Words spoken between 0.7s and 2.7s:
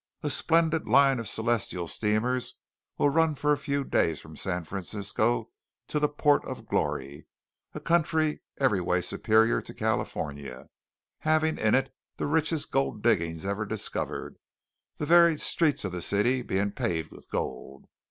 line of celestial steamers